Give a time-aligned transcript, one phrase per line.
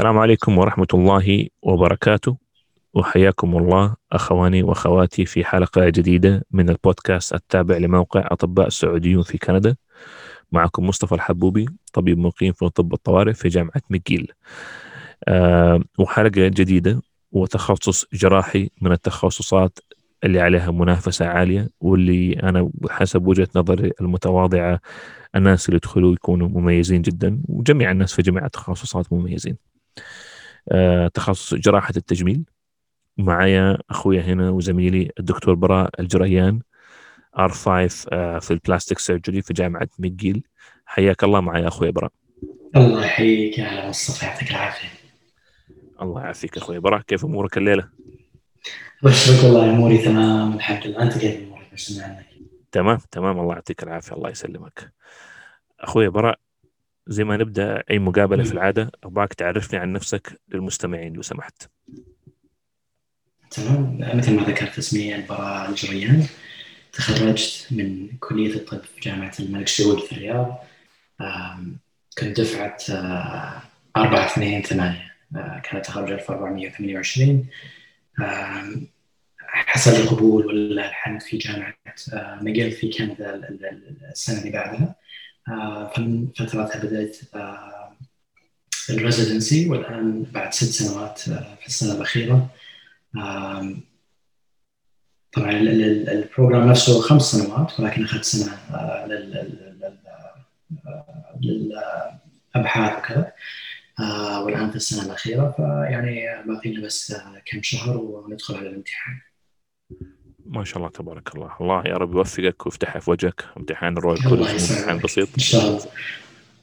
[0.00, 2.36] السلام عليكم ورحمة الله وبركاته.
[2.94, 9.76] وحياكم الله أخواني وأخواتي في حلقة جديدة من البودكاست التابع لموقع أطباء السعوديون في كندا.
[10.52, 14.32] معكم مصطفى الحبوبي طبيب مقيم في طب الطوارئ في جامعة ميكيل
[15.28, 19.78] أه وحلقة جديدة وتخصص جراحي من التخصصات
[20.24, 24.80] اللي عليها منافسة عالية واللي أنا حسب وجهة نظري المتواضعة
[25.36, 29.69] الناس اللي يدخلوا يكونوا مميزين جدا وجميع الناس في جميع التخصصات مميزين.
[31.14, 32.44] تخصص جراحة التجميل.
[33.18, 36.60] معايا أخويا هنا وزميلي الدكتور براء الجريان
[37.36, 40.44] R5 أه في ال plastic surgery في جامعة ميجيل
[40.86, 42.12] حياك الله معايا أخويا براء.
[42.76, 44.88] الله يحييك يا مصطفى يعطيك العافية.
[46.02, 47.00] الله يعافيك أخويا براء.
[47.00, 47.88] كيف أمورك الليلة؟
[49.02, 51.02] بشرك والله أموري تمام الحمد لله.
[51.02, 52.26] أنت كيف أمورك؟ بس عنك.
[52.72, 53.38] تمام تمام.
[53.40, 54.92] الله يعطيك العافية الله يسلمك.
[55.80, 56.38] أخويا براء
[57.10, 61.62] زي ما نبدأ أي مقابلة في العادة أبغاك تعرفني عن نفسك للمستمعين لو سمحت.
[63.50, 63.98] تمام.
[64.14, 66.26] مثل ما ذكرت اسمي البراء الجريان.
[66.92, 70.64] تخرجت من كلية الطب في جامعة الملك سعود في الرياض.
[72.18, 73.62] كنت دفعة آه،
[73.96, 75.10] أربعة اثنين ثمانية.
[75.36, 77.46] آه، كانت تخرج 1428
[78.20, 78.86] آم،
[79.48, 81.74] حصل لي قبول ولله الحمد في جامعة
[82.12, 84.82] آه، ميغيل في كندا ال- ال- ال- السنة اللي بعدها.
[84.82, 84.94] آه،
[86.36, 87.92] فترتها بدأت آه،
[88.90, 92.48] ال residency والآن بعد ست سنوات آه، في السنة الأخيرة.
[95.32, 99.76] طبعا ال- ال- ال program نفسه خمس سنوات ولكن اخذت سنة آه، لل- لل-
[101.40, 101.74] لل-
[102.54, 103.32] للابحاث وكذا.
[104.44, 107.14] والآن في السنة الأخيرة فيعني باقي لنا بس
[107.46, 109.20] كم شهر وندخل على الامتحان.
[110.46, 111.56] ما شاء الله تبارك الله.
[111.60, 113.44] الله يا رب يوفقك ويفتحها في وجهك.
[113.56, 114.78] امتحان college يسلمك.
[114.78, 115.28] امتحان بسيط.
[115.34, 115.80] إن شاء الله.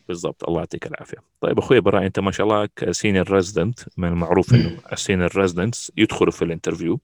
[0.08, 0.44] بالضبط.
[0.44, 1.18] الله يعطيك العافية.
[1.42, 5.38] طيب أخوي براء أنت ما شاء الله ك senior resident من المعروف إنه ال senior
[5.38, 7.00] residents يدخلوا في ال interview.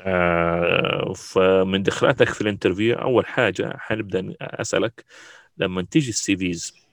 [0.00, 5.04] آه فمن دخلاتك في ال interview أول حاجة حنبدأ أسألك
[5.58, 6.87] لما تيجي ال CVs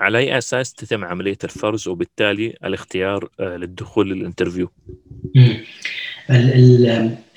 [0.00, 4.70] على أي أساس تتم عملية الفرز وبالتالي الاختيار آه للدخول لل interview.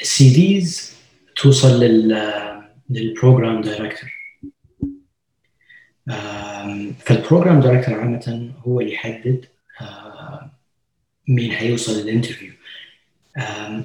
[0.01, 0.95] السي ديز
[1.35, 2.29] توصل لل
[2.89, 4.09] لل program director.
[6.99, 9.45] فال program director عامة هو اللي يحدد
[9.81, 10.51] آم،
[11.27, 12.51] مين حيوصل لل interview.
[13.37, 13.83] آه،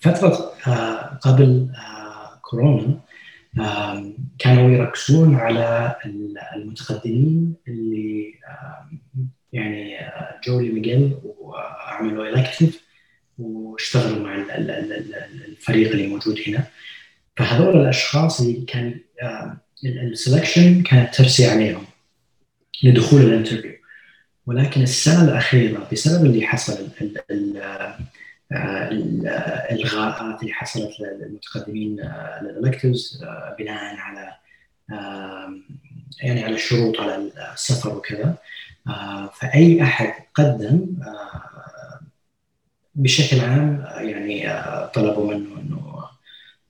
[0.00, 3.00] فترة آه، قبل آه، كورونا
[4.38, 8.34] كانوا يركزون على ال- المتقدمين اللي
[9.52, 12.82] يعني آه، جو لميغيل وعملوا elective
[13.38, 16.64] واشتغلوا مع ال- ال- ال- ال- الفريق اللي موجود هنا.
[17.36, 19.00] فهذول الأشخاص اللي كان
[19.84, 21.84] ال selection كانت ترسي عليهم
[22.82, 23.72] لدخول ال interview.
[24.46, 26.88] ولكن السنة الأخيرة بسبب اللي حصل
[28.52, 31.96] آه، الإلغاءات اللي حصلت للمتقدمين
[32.42, 33.24] لل electives
[33.58, 34.34] بناء على
[36.22, 38.36] يعني على الشروط على السفر وكذا.
[38.88, 41.48] آه، فأي أحد قدم آه،
[42.98, 46.04] بشكل عام آه، يعني آه، طلبوا منه إنه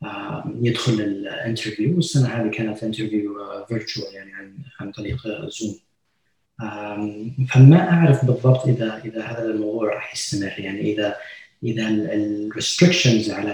[0.02, 3.34] آه، يدخل ال interview والسنة هذه كانت interview
[3.68, 5.78] virtual يعني عن عن طريق زوم
[7.48, 10.54] فما أعرف بالضبط إذا إذا هذا الموضوع راح يستمر.
[10.58, 11.16] يعني إذا
[11.64, 13.50] إذا الريستريكشنز على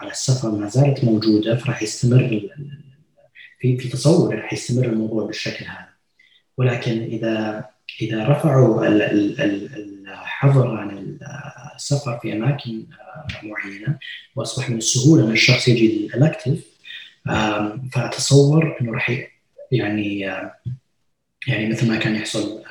[0.00, 2.48] على السفر ما زالت موجودة فراح يستمر
[3.60, 5.88] في في تصور راح يستمر الموضوع بالشكل هذا.
[6.56, 7.64] ولكن اذا
[8.02, 11.18] إذا رفعوا ال- ال- ال- الحظر عن
[11.76, 13.98] السفر في أماكن آه، معينة
[14.36, 16.66] وأصبح من السهولة إن الشخص يجي للالكتيف
[17.92, 19.10] فأتصور إنه راح
[19.72, 20.18] يعني
[21.46, 22.62] يعني مثل ما كان يحصل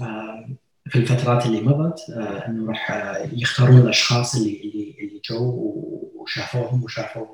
[0.00, 0.48] آه،
[0.90, 5.40] في الفترات اللي مضت آه، إنه راح آه، يختارون الأشخاص اللي اللي اللي جو
[6.14, 7.26] وشافوهم وشافوا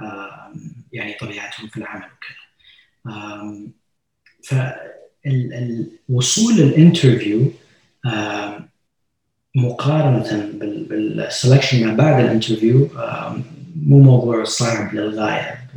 [0.00, 0.52] آه،
[0.92, 2.38] يعني طبيعتهم في العمل وكذا
[4.44, 7.52] فالوصول لل interview
[8.06, 8.68] آم،
[9.56, 10.52] مقارنة
[10.88, 12.88] بال selection ما بعد ال interview
[13.76, 15.68] مو موضوع صعب للغاية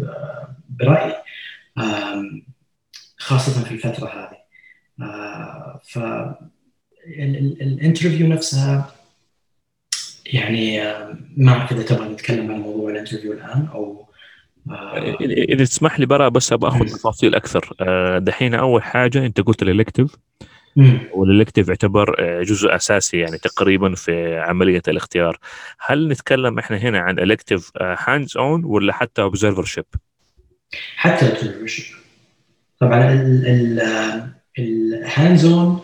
[0.70, 1.16] برأيي.
[3.18, 4.38] خاصة في الفترة هذه.
[5.84, 6.00] ف
[7.06, 8.96] ال interview نفسها
[10.26, 14.06] يعني آه، ما أعرف إذا تبغى نتكلم عن موضوع ال interview الآن أو
[14.70, 17.76] آه، اذا تسمح لي براء بس أبغى أخذ تفاصيل أكثر.
[17.80, 20.16] آه، دحين أول حاجة أنت قلت ال elective
[20.76, 21.00] مم.
[21.14, 25.40] وال elective يعتبر جزء أساسي يعني تقريبا في عملية الاختيار.
[25.80, 29.86] هل نتكلم إحنا هنا عن elective hands-on ولا حتى observer
[30.96, 31.96] حتى ال observership
[32.80, 33.14] طبعا
[34.60, 35.82] ال hands-on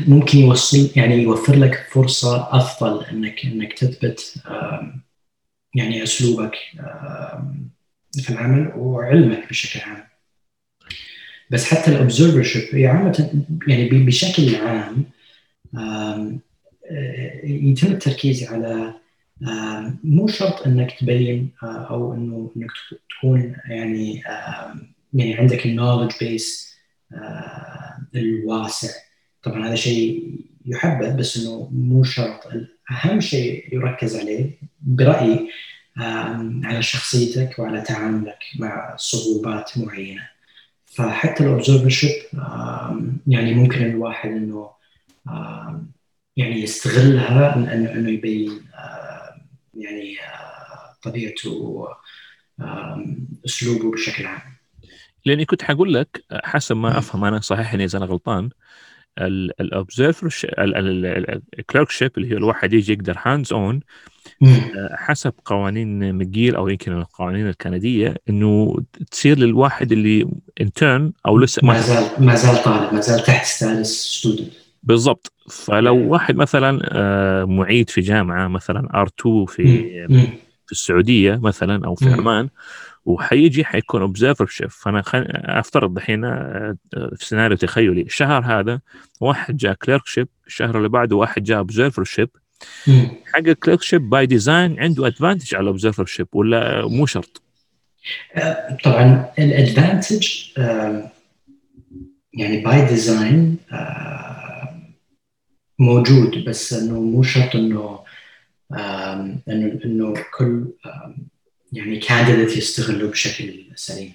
[0.00, 4.34] ممكن يوصل يعني يوفر لك فرصة أفضل انك إنك تثبت
[5.74, 6.54] يعني أسلوبك
[8.22, 10.04] في العمل وعلمك بشكل عام.
[11.50, 15.04] بس حتى ال observership هي عامة يعني بشكل عام
[15.76, 16.38] آه،
[17.44, 18.94] يتم التركيز على
[20.04, 22.70] مو شرط إنك تبين آه، أو إنه إنك
[23.10, 24.22] تكون يعني
[25.14, 26.74] يعني عندك ال knowledge base
[28.14, 28.88] الواسع.
[29.44, 30.34] طبعا هذا شيء
[30.66, 32.40] يحبذ بس إنه مو شرط.
[32.90, 35.50] أهم شيء يركز عليه برأيي
[36.64, 40.28] على شخصيتك وعلى تعاملك مع صعوبات معينة.
[40.86, 42.12] فحتى ال observership
[43.26, 44.70] يعني ممكن الواحد إنه
[46.36, 48.62] يعني يستغلها انه إنه يبين
[49.74, 50.16] يعني
[51.02, 51.86] طبيعته
[53.46, 54.54] أسلوبه بشكل عام.
[55.26, 58.50] لأني كنت حقول لك حسب ما أفهم أنا صحيحني إذا أنا غلطان
[59.18, 60.28] ال observer ال
[61.58, 63.80] clerkship اللي هو الواحد يجي يقدر hands-on
[64.92, 68.76] حسب قوانين مجيل أو يمكن القوانين الكندية إنه
[69.10, 70.28] تصير للواحد اللي
[70.60, 74.52] intern أو لسه ما زال ما زال طالب ما زال تحت status student
[74.82, 75.32] بالضبط.
[75.50, 79.64] فلو واحد مثلا آه، معيد في جامعة مثلا R 2 في
[80.66, 82.48] في السعودية مثلا أو في عمان
[83.04, 85.24] وحيجي حيكون observership فأنا خل...
[85.30, 88.02] أفترض الحين آه، في سيناريو تخيلي.
[88.02, 88.80] الشهر هذا
[89.20, 92.30] واحد جاء clerkship الشهر اللي بعده واحد جاء observership
[93.32, 97.42] حق ال clerkship by design عنده advantage على ال observership ولا مو شرط؟
[98.36, 100.28] آه، طبعا ال advantage
[102.32, 103.56] يعني by design
[105.78, 107.98] موجود بس إنه مو شرط إنه
[109.48, 110.64] إنه إنه كل
[111.74, 114.12] يعني candidate يستغلوا بشكل سليم.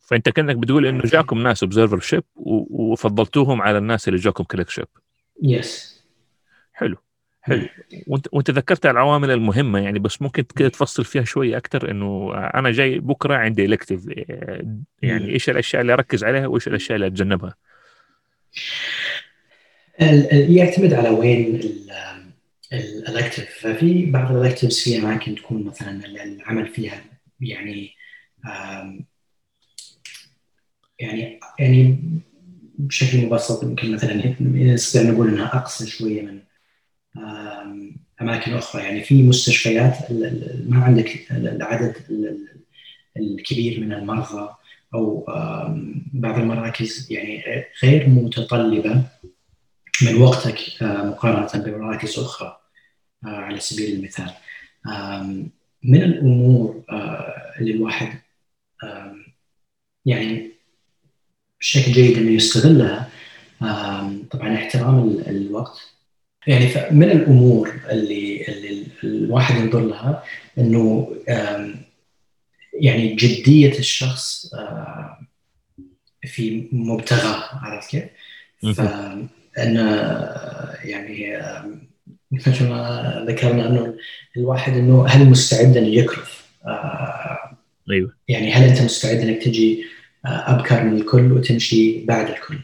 [0.00, 4.86] فأنت كأنك بتقول إنه جاكم ناس observership وفضلتوهم على الناس اللي جاكم clerkship
[5.42, 6.02] yes
[6.72, 6.96] حلو
[7.42, 7.68] حلو.
[8.06, 12.70] وانت وأنت ذكرت العوامل المهمة يعني بس ممكن كده تفصل فيها شوية أكثر إنه أنا
[12.70, 14.06] جاي بكرة عندي elective
[15.02, 17.54] يعني إيش الأشياء اللي أركز عليها وإيش الأشياء اللي أتجنبها؟
[20.32, 21.60] يعتمد على وين
[22.72, 27.04] الالكتيف ففي بعض الالكتيفز في اماكن تكون مثلا العمل فيها
[27.40, 27.90] يعني
[30.98, 31.98] يعني يعني
[32.78, 33.62] بشكل مبسط.
[33.62, 36.40] يمكن مثلا نستطيع نقول إنها أقصى شوية من
[38.20, 38.82] أماكن أخرى.
[38.82, 40.12] يعني في مستشفيات
[40.66, 41.96] ما عندك العدد
[43.16, 44.48] الكبير من المرضى
[44.94, 45.24] أو
[46.12, 47.44] بعض المراكز يعني
[47.82, 49.04] غير متطلبة.
[50.02, 52.60] من وقتك آه، مقارنة بمراكز أخرى
[53.24, 54.30] آه، على سبيل المثال.
[55.82, 58.20] من الأمور آه، اللي الواحد
[60.06, 60.50] يعني
[61.60, 63.08] بشكل جيد إنه يستغلها
[64.30, 65.94] طبعا احترام الوقت.
[66.46, 70.24] يعني من الأمور اللي, اللي الواحد ينظر لها
[70.58, 71.16] إنه
[72.74, 74.54] يعني جدية الشخص
[76.22, 78.80] في مبتغاه عرفت كيف؟
[79.56, 79.76] فان
[80.84, 81.38] يعني
[82.32, 83.94] مثل ما ذكرنا أنه
[84.36, 86.44] الواحد إنه هل مستعد انه يكرف؟
[87.90, 89.84] أيوه يعني هل أنت مستعد إنك تجي
[90.24, 92.58] أبكر من الكل وتمشي بعد الكل؟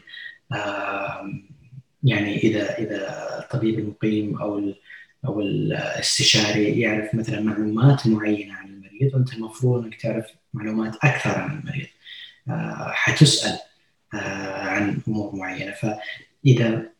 [2.03, 4.73] يعني إذا إذا الطبيب المقيم أو
[5.25, 11.59] أو الاستشاري يعرف مثلا معلومات معينة عن المريض وانت المفروض إنك تعرف معلومات أكثر عن
[11.59, 11.87] المريض
[12.49, 13.57] آه، حتسأل
[14.13, 14.17] آه،
[14.61, 15.71] عن أمور معينة
[16.45, 16.91] فاذا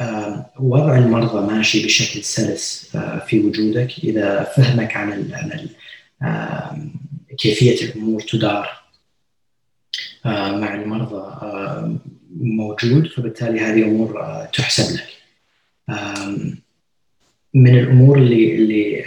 [0.00, 2.96] آه، وضع المرضى ماشي بشكل سلس
[3.26, 5.68] في وجودك إذا فهمك عن عن
[7.38, 8.82] كيفية الأمور تدار
[10.24, 11.98] مع المرضى
[12.40, 15.08] موجود فبالتالي هذه أمور تحسب لك.
[17.54, 19.04] من الأمور اللي اللي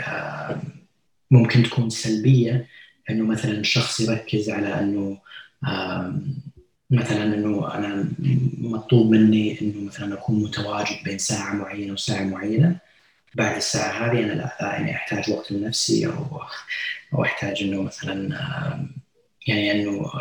[1.31, 2.67] ممكن تكون سلبية
[3.09, 5.17] إنه مثلا الشخص يركز على إنه
[6.91, 8.11] مثلا إنه أنا
[8.57, 12.79] مطلوب مني إنه مثلا أكون متواجد بين ساعة معينة وساعة معينة.
[13.35, 16.41] بعد الساعة هذه أنا لا يعني أحتاج وقت لنفسي أو
[17.13, 18.39] أو أحتاج إنه مثلا
[19.47, 20.11] يعني إنه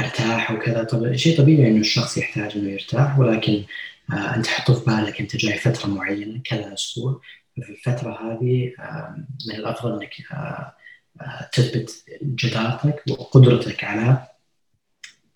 [0.00, 3.64] أرتاح وكذا طب شيء طبيعي إنه الشخص يحتاج إنه يرتاح ولكن
[4.12, 7.20] آه أنت حطه في بالك أنت جاي فترة معينة كذا أسبوع.
[7.54, 9.16] في الفترة هذه آه
[9.48, 10.74] من الأفضل إنك آه
[11.20, 14.29] آه تثبت جدارتك وقدرتك على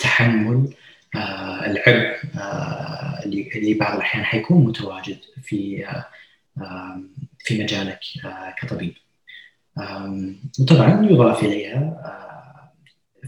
[0.04, 0.74] تحمل
[1.16, 5.86] آه العبء آه اللي بعض الأحيان حيكون متواجد في
[6.58, 7.00] آه
[7.38, 8.00] في مجالك
[8.62, 8.94] كطبيب.
[10.60, 12.00] وطبعا يضاف إليها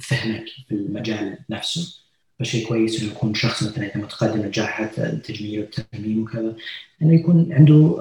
[0.01, 2.03] فهمك في المجال نفسه
[2.41, 6.57] فشيء كويس إنه يكون شخص مثلا إذا متقدم نجاح التجميل والترميم وكذا
[7.03, 7.99] إنه يكون عنده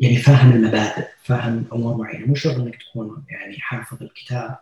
[0.00, 4.58] يعني فاهم المبادئ فاهم أمور معينة مو شرط إنك تكون يعني حافظ الكتاب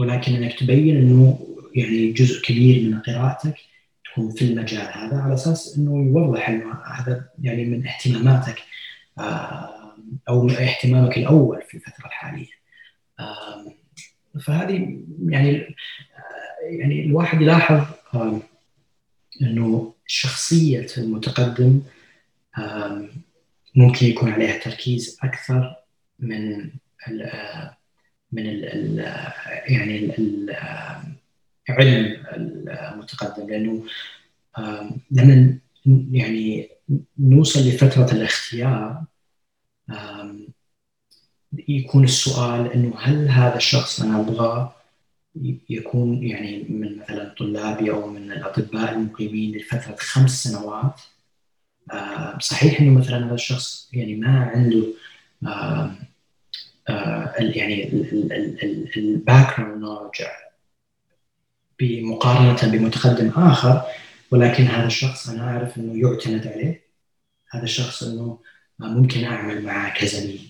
[0.00, 3.54] ولكن أنك تبين إنه يعني جزء كبير من قراءتك
[4.04, 8.56] تكون في المجال هذا على أساس إنه يوضح إنه هذا يعني من اهتماماتك
[10.28, 12.60] أو من اهتمامك الأول في الفترة الحالية.
[14.40, 15.74] فهذه يعني
[16.62, 17.86] يعني الواحد يلاحظ
[19.42, 21.82] إنه شخصيه المتقدم
[23.74, 25.76] ممكن يكون عليها تركيز أكثر
[26.18, 26.70] من
[28.32, 28.98] من ال
[29.68, 30.56] يعني ال
[31.68, 33.50] علم المتقدم.
[33.50, 33.84] لأنه
[35.10, 35.58] لما
[36.12, 36.68] يعني
[37.18, 39.04] نوصل لفترة الاختيار
[41.68, 44.74] يكون السؤال إنه هل هذا الشخص أنا ابغاه
[45.70, 51.00] يكون يعني من مثلا طلابي أو من الأطباء المقيمين لفترة خمس سنوات؟
[52.40, 54.86] صحيح إنه مثلا هذا الشخص يعني ما عنده
[57.38, 57.84] يعني
[58.96, 60.10] ال background
[61.80, 63.82] بمقارنة بمتقدم آخر
[64.30, 66.82] ولكن هذا الشخص أنا أعرف إنه يعتمد عليه.
[67.50, 68.38] هذا الشخص إنه
[68.78, 70.48] ممكن أعمل معه كزميل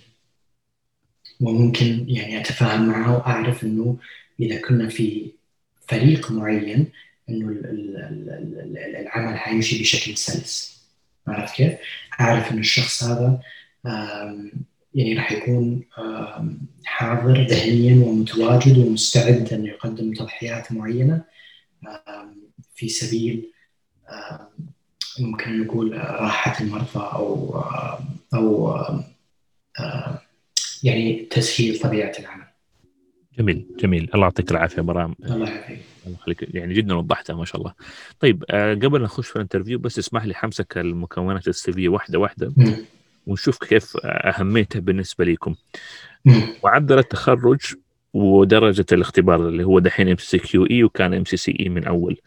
[1.40, 3.96] وممكن يعني أتفاهم معه وأعرف إنه
[4.40, 5.30] إذا كنا في
[5.88, 6.92] فريق معين
[7.28, 7.48] إنه
[9.00, 10.80] العمل حيمشي بشكل سلس.
[11.26, 11.74] عرفت كيف؟
[12.20, 13.40] أعرف انه الشخص هذا
[14.94, 15.82] يعني راح يكون
[16.84, 21.24] حاضر ذهنيا ومتواجد ومستعد إنه يقدم تضحيات معينة
[22.74, 23.52] في سبيل
[25.20, 27.60] ممكن نقول راحة المرضى أو
[28.34, 28.76] أو
[30.82, 32.44] يعني تسهيل طبيعة العمل.
[33.38, 34.10] جميل جميل.
[34.14, 35.78] الله يعطيك العافية مرام الله يعافيك.
[36.06, 36.54] الله يخليك.
[36.54, 37.74] يعني جدا وضحتها ما شاء الله.
[38.20, 42.18] طيب آه قبل نخش في ال interview بس اسمح لي حمسك المكونات ال CV واحدة
[42.18, 42.52] واحدة.
[43.30, 45.54] ونشوف كيف أهميتها بالنسبة لكم
[46.64, 47.60] معدل التخرج
[48.14, 52.20] ودرجة الاختبار اللي هو دحين MCQE وكان MCCE من أول.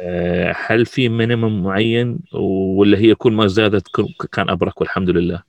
[0.00, 2.18] آه هل في minimum معين
[2.76, 3.88] ولا هي كل ما زادت
[4.32, 5.42] كان أبرك والحمد لله؟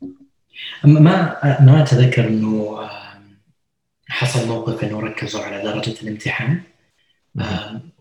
[0.83, 2.79] ما ما أتذكر إنه
[4.07, 6.61] حصل موقف إنه ركزوا على درجة الامتحان.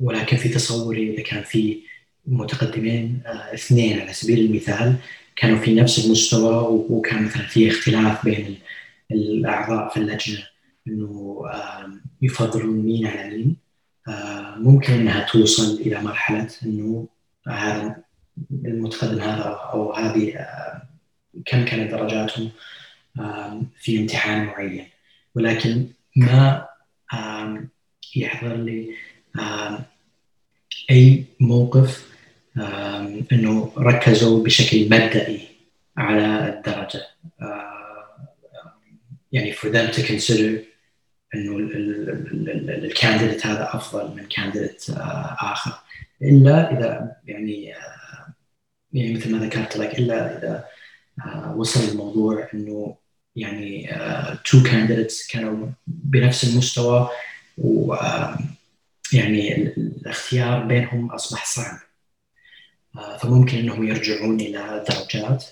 [0.00, 1.78] ولكن في تصوري إذا كان في
[2.26, 3.22] متقدمين
[3.54, 4.96] اثنين على سبيل المثال
[5.36, 8.58] كانوا في نفس المستوى وكان مثلا في اختلاف بين
[9.10, 10.46] الأعضاء في اللجنة
[10.86, 11.42] إنه
[12.22, 13.56] يفضلون مين على مين.
[14.56, 17.08] ممكن إنها توصل إلى مرحلة إنه
[17.48, 17.96] هذا
[18.52, 20.46] المتقدم هذا أو هذه
[21.46, 22.50] كم كانت درجاتهم
[23.76, 24.86] في امتحان معين.
[25.34, 25.86] ولكن
[26.16, 26.66] ما
[28.16, 28.94] يحضر لي
[30.90, 32.13] أي موقف
[33.32, 35.48] إنه ركزوا بشكل مبدئي
[35.96, 37.06] على الدرجة.
[39.32, 40.64] يعني for them to consider
[41.34, 41.56] إنه
[42.68, 44.84] الكانديديت هذا أفضل من كانديديت
[45.40, 45.72] آخر.
[46.22, 47.74] إلا إذا يعني
[48.92, 50.64] يعني مثل ما ذكرت لك إلا إذا
[51.56, 52.96] وصل الموضوع إنه
[53.36, 53.90] يعني
[54.44, 57.08] two candidates كانوا بنفس المستوى
[57.58, 57.94] و
[59.12, 61.78] يعني الاختيار بينهم أصبح صعب.
[63.20, 65.44] فممكن إنهم يرجعون إلى درجات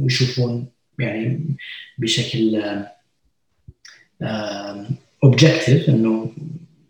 [0.00, 0.68] ويشوفون
[0.98, 1.56] يعني
[1.98, 2.62] بشكل
[5.24, 6.32] objective إنه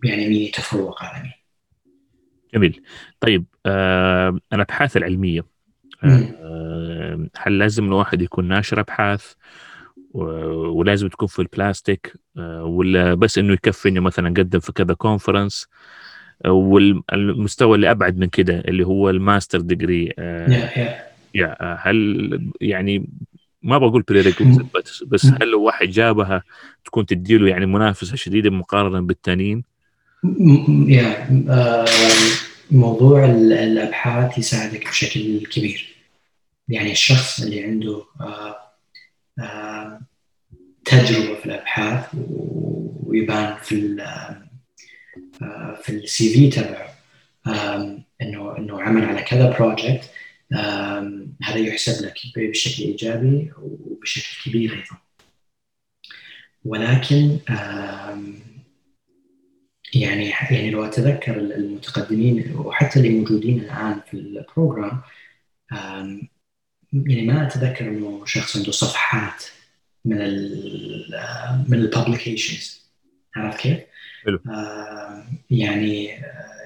[0.04, 1.32] يعني مين يتفوق على مين.
[2.54, 2.82] جميل.
[3.20, 5.44] طيب آه الأبحاث العلمية
[6.04, 9.32] آه هل لازم الواحد يكون ناشر أبحاث؟
[10.14, 15.66] ولازم تكون في البلاستيك؟ آه ولا بس إنه يكفي إنه مثلا قدم في كذا conference
[16.46, 20.14] والمستوى اللي أبعد من كده اللي هو ال master degree
[21.34, 23.08] يا هل يعني
[23.62, 24.02] ما بقول
[24.76, 26.42] بس بس هل لو واحد جابها
[26.84, 29.64] تكون تديله يعني منافسة شديدة مقارنة بالتانيين؟
[30.88, 31.28] يا
[32.70, 35.94] موضوع الأبحاث يساعدك بشكل كبير
[36.68, 38.04] يعني الشخص اللي عنده
[40.84, 42.06] تجربة في الأبحاث
[43.06, 43.74] ويبان في
[45.82, 46.92] في ال CV تبعه.
[48.22, 50.10] إنه إنه عمل على كذا project
[51.42, 54.96] هذا يحسب لك بشكل إيجابي وبشكل كبير أيضا.
[56.64, 57.38] ولكن
[59.94, 65.00] يعني يعني لو أتذكر المتقدمين وحتى اللي موجودين الآن في ال program
[66.92, 69.44] يعني ما أتذكر إنه شخص عنده صفحات
[70.04, 72.90] من ال من ال publications
[73.36, 73.80] عرفت كيف؟
[74.24, 74.40] حلو.
[75.50, 76.06] يعني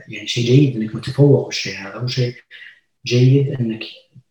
[0.09, 1.97] يعني شيء جيد إنك متفوق بالشيء هذا.
[1.97, 2.35] وشيء
[3.07, 3.83] جيد إنك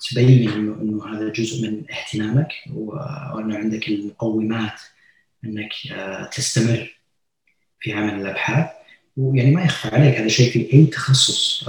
[0.10, 4.80] تبين إنه إنه هذا جزء من اهتمامك وإنه عندك المقومات
[5.46, 5.72] إنك
[6.32, 6.98] تستمر
[7.80, 8.70] في عمل الأبحاث.
[9.18, 11.68] ويعني ما يخفى عليك هذا شيء في أي تخصص.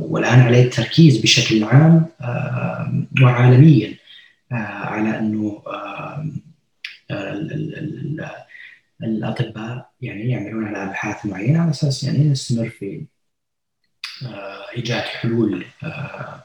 [0.00, 2.06] والآن عليه التركيز بشكل عام
[3.22, 3.94] وعالميا
[4.50, 5.62] على إنه
[9.02, 13.06] الأطباء يعني يعملون على أبحاث معينة على أساس يعني نستمر في
[14.26, 16.42] آه، إيجاد حلول آه،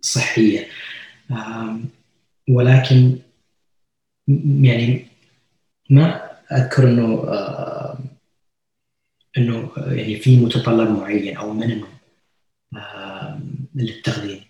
[0.00, 0.66] صحية.
[2.48, 3.18] ولكن
[4.62, 5.06] يعني
[5.90, 7.24] ما أذكر إنه
[9.38, 11.88] إنه يعني في متطلب معين أو منهم
[13.74, 14.40] للتقديم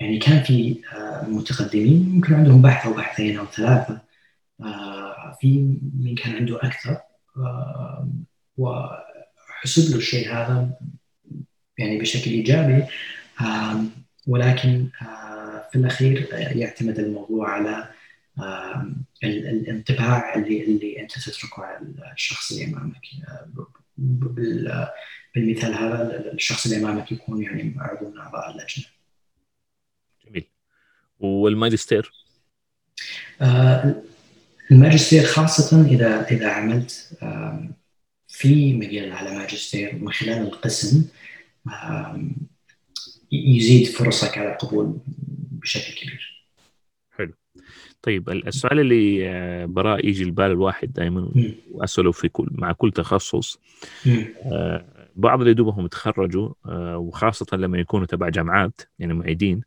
[0.00, 4.00] يعني كان في آه، متقدمين ممكن عندهم بحث أو بحثين أو ثلاثة
[5.40, 7.00] في من كان عنده أكثر
[8.56, 10.70] وحسب له الشيء هذا
[11.78, 12.84] يعني بشكل إيجابي
[14.26, 14.88] ولكن
[15.72, 17.88] في الأخير يعتمد الموضوع على
[19.24, 21.78] الانطباع اللي اللي أنت تتركه على
[22.12, 23.00] الشخص اللي أمامك
[25.34, 28.84] بالمثال هذا الشخص اللي أمامك يكون يعني عضو من اعضاء اللجنه.
[30.26, 30.48] جميل.
[31.20, 32.12] والماجستير؟
[34.72, 37.18] الماجستير خاصة إذا إذا عملت
[38.28, 41.04] في مجال على ماجستير من خلال القسم
[43.32, 44.98] يزيد فرصك على القبول
[45.50, 46.46] بشكل كبير.
[47.10, 47.32] حلو.
[48.02, 51.32] طيب السؤال اللي آه، براء يجي لبال الواحد دائما
[51.70, 53.58] وأسأله في كل مع كل تخصص
[54.42, 59.60] آه، بعض اللي دوبهم تخرجوا آه، وخاصة لما يكونوا تبع جامعات يعني معيدين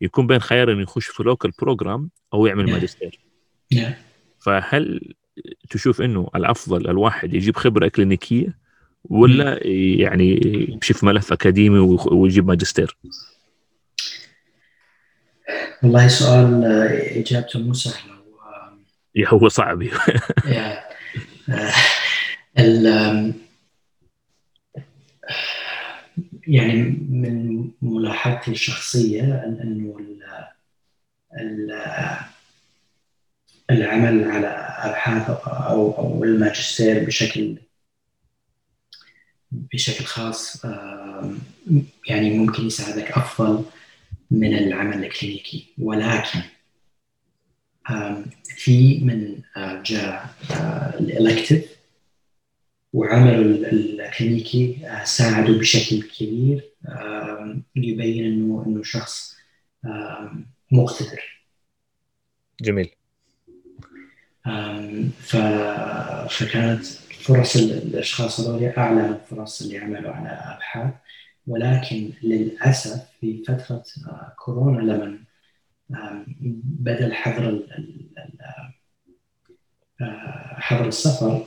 [0.00, 3.20] يكون بين خيار إنه يخش في local program أو يعمل ماجستير.
[4.44, 5.14] فهل
[5.70, 8.58] تشوف إنه الأفضل الواحد يجيب خبرة اكلينيكيه
[9.04, 10.40] ولا يعني
[10.72, 11.78] يمشي في ملف أكاديمي
[12.12, 12.96] ويجيب ماجستير؟
[15.82, 18.14] والله سؤال آه، إجابته مو سهلة.
[19.14, 19.82] يا هو صعب.
[20.44, 20.84] يا
[21.48, 21.72] آه،
[26.46, 29.98] يعني من ملاحظتي الشخصية إنه
[33.70, 34.46] العمل على
[34.78, 37.56] أبحاث أو أو الماجستير بشكل
[39.52, 40.64] بشكل خاص
[42.08, 43.64] يعني ممكن يساعدك أفضل
[44.30, 45.74] من العمل الكلينيكي.
[45.78, 46.40] ولكن
[48.44, 49.42] في من
[49.82, 51.76] جاء آه، الإلكتيف
[52.92, 56.70] وعملوا الكلينيكي آه، ساعدوا بشكل كبير
[57.76, 59.36] ليبين انه إنه شخص
[60.72, 61.40] مقتدر.
[62.60, 62.90] جميل.
[66.28, 66.84] فكانت
[67.24, 70.94] فرص الأشخاص هذول أعلى من الفرص اللي عملوا على أبحاث.
[71.46, 75.18] ولكن للأسف في فترة آه، كورونا لما
[76.62, 77.66] بدا الحظر
[80.00, 81.46] آه، حظر السفر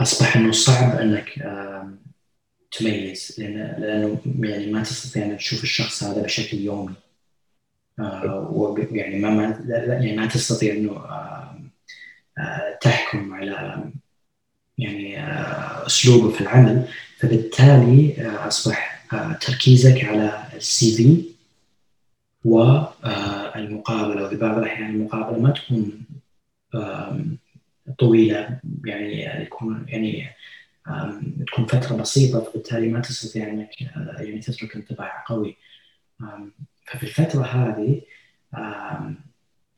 [0.00, 1.38] أصبح إنه صعب إنك
[2.78, 6.94] تميز لأن لأنه يعني ما تستطيع إنك تشوف الشخص هذا بشكل يومي.
[7.98, 10.90] آه، يعني ما يعني ما تستطيع إنه
[12.80, 13.90] تحكم على
[14.78, 16.88] يعني آه، أسلوبه في العمل.
[17.18, 21.24] فبالتالي آه، أصبح آه، تركيزك على السي في
[22.44, 26.04] والمقابله وفي بعض الأحيان المقابلة ما تكون
[27.98, 28.60] طويلة.
[28.84, 30.30] يعني يكون يعني
[31.46, 32.40] تكون فترة بسيطة.
[32.40, 35.56] فبالتالي ما تستطيع أنك يعني تترك انطباع قوي.
[36.86, 38.02] ففي الفترة هذه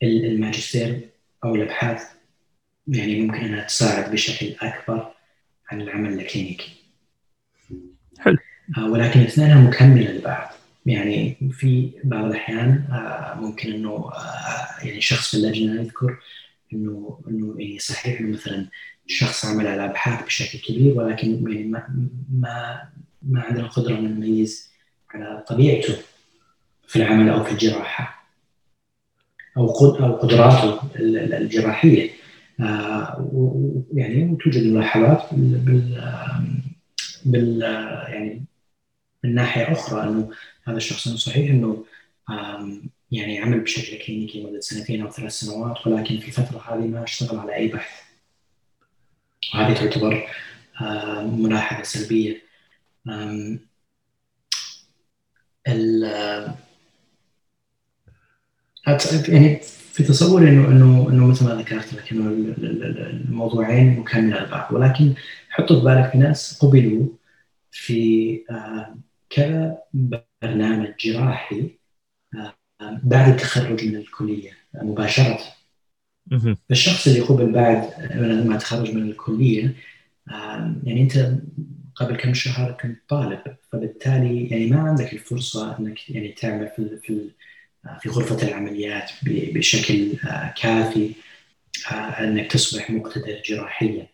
[0.03, 1.09] الماجستير
[1.43, 2.20] أو الأبحاث
[2.91, 5.11] يعني ممكن انها تساعد بشكل أكبر
[5.69, 6.71] عن العمل الكلينيكي.
[8.19, 8.37] حلو.
[8.77, 10.51] آه، ولكن اثنينها مكملة لبعض
[10.85, 16.17] يعني في بعض الأحيان آه، ممكن إنه آه، يعني شخص في اللجنة يذكر
[16.73, 18.67] إنه إنه يعني صحيح إنه مثلا
[19.05, 21.87] الشخص عمل على أبحاث بشكل كبير ولكن يعني ما
[22.31, 22.83] ما
[23.21, 24.71] ما عندنا القدرة ان نميز
[25.13, 25.95] على طبيعته
[26.87, 28.27] في العمل أو في الجراحة
[29.57, 32.20] أو أو قدراته الجراحية
[33.93, 36.01] يعني توجد ملاحظات بال
[37.25, 37.61] بال
[38.09, 38.45] يعني
[39.23, 40.31] من ناحية أخرى إنه
[40.63, 41.85] هذا الشخص إنه صحيح إنه
[43.11, 47.39] يعني عمل بشكل كلينيكي مده سنتين أو ثلاث سنوات ولكن في الفترة هذه ما اشتغل
[47.39, 48.01] على أي بحث.
[49.53, 50.27] وهذه تعتبر
[51.21, 52.41] ملاحظة سلبية.
[59.29, 59.59] يعني
[59.93, 65.13] في تصوري انه انه إنه مثل ما ذكرت لك إنه الموضوعين مكملة لبعض ولكن
[65.49, 67.07] حط في بالك في ناس قبلوا
[67.71, 68.97] في آه،
[69.29, 69.77] كذا
[70.41, 71.69] برنامج جراحي
[72.35, 72.55] آه،
[73.03, 75.39] بعد التخرج من الكلية مباشرة.
[76.69, 77.89] فالشخص اللي قبل بعد
[78.47, 79.75] ما تخرج من الكلية
[80.83, 81.41] يعني أنت
[81.95, 83.39] قبل كم شهر كنت طالب
[83.71, 87.31] فبالتالي يعني ما عندك الفرصة إنك يعني تعمل في
[87.99, 91.11] في غرفة العمليات بشكل آه، كافي
[91.91, 94.07] آه، أنك تصبح مقتدر جراحيا.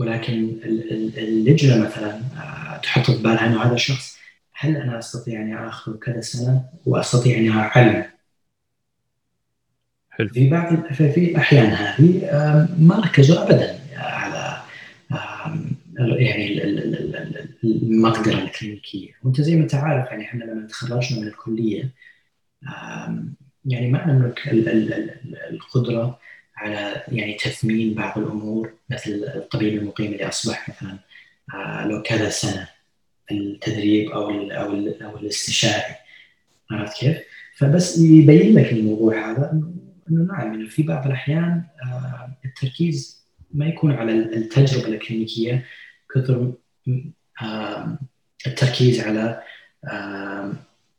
[0.00, 0.60] ولكن
[1.16, 4.18] اللجنة مثلا آه، تحط في بالها إنه هذا الشخص
[4.52, 8.04] هل أنا أستطيع اني اخذ كذا سنة وأستطيع اني أعلم؟
[10.10, 10.28] حلو.
[10.28, 12.28] في بعض في الأحيان هذه
[12.78, 13.79] ما ركزوا ابدا.
[16.00, 16.62] يعني
[17.64, 21.90] المقدرة الكلينيكية وأنت زي ما أنت عارف يعني إحنا لما تخرجنا من الكلية
[23.64, 24.48] يعني ما نملك
[25.50, 26.18] القدرة
[26.56, 30.98] على يعني تثمين بعض الأمور مثل الطبيب المقيم اللي أصبح مثلا
[31.54, 32.68] آه، لو كذا سنة
[33.30, 35.94] التدريب أو ال أو ال أو الاستشاري
[36.70, 37.18] عرفت كيف؟
[37.56, 39.62] فبس يبين لك الموضوع هذا
[40.10, 45.64] انه نعم في بعض الأحيان آه، التركيز ما يكون على التجربة الكلينيكية
[46.14, 46.52] كثر
[48.46, 49.42] التركيز على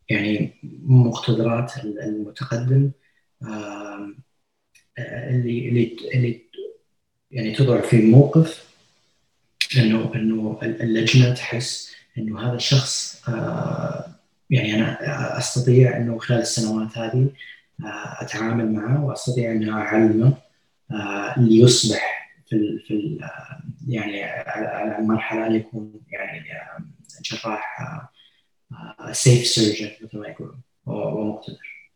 [0.10, 2.92] يعني مقتدرات المتقدم
[5.00, 6.42] اللي اللي اللي
[7.32, 8.72] يعني تضع في موقف
[9.78, 13.24] إنه إنه اللجنة تحس إنه هذا الشخص
[14.50, 17.30] يعني أنا أستطيع إنه خلال السنوات هذه
[18.20, 20.38] أتعامل معه وأستطيع ان أعلمه
[21.38, 22.21] ليصبح
[22.52, 23.20] في في
[23.88, 26.44] يعني على المرحله أن يكون يعني
[27.26, 27.78] جراح
[29.12, 31.92] سيف سيرجن مثل ما يقولون ومقتدر.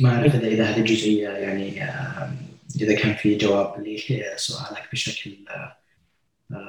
[0.00, 1.82] ما اعرف إذا اذا هذه الجزئية يعني
[2.80, 5.30] إذا كان في جواب لسؤالك بشكل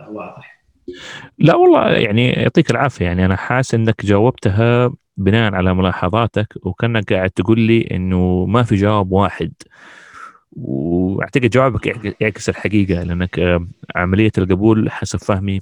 [0.09, 0.63] واضح.
[1.37, 3.05] لا والله يعني يعطيك العافية.
[3.05, 8.75] يعني أنا حاسس إنك جاوبتها بناء على ملاحظاتك وكأنك قاعد تقول لي إنه ما في
[8.75, 9.53] جواب واحد.
[10.51, 13.61] وأعتقد جوابك يعكس الحقيقة لأنك
[13.95, 15.61] عملية القبول حسب فهمي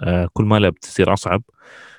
[0.00, 1.42] آه، كل ما لا بتصير أصعب.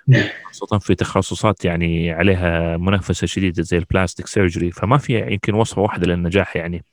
[0.07, 0.23] نعم.
[0.45, 6.07] خاصة في تخصصات يعني عليها منافسة شديدة زي البلاستيك سيرجري فما في يمكن وصفة واحدة
[6.07, 6.83] للنجاح يعني.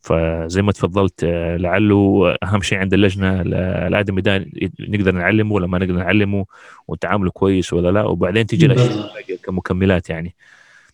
[0.00, 3.40] فزي ما تفضلت آه، لعله أهم شيء عند اللجنة
[3.86, 4.46] الادمي ده
[4.80, 6.46] نقدر نعلمه ولا ما نقدر نعلمه
[6.88, 10.34] وتعامله كويس ولا لا وبعدين تجي الأشياء كمكملات يعني.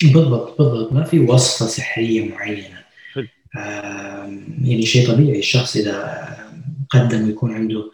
[0.02, 0.92] بالضبط بالضبط.
[0.92, 2.77] ما في وصفة سحرية معينة.
[3.54, 5.38] يعني شيء طبيعي.
[5.38, 6.28] الشخص إذا
[6.90, 7.90] قدم ويكون عنده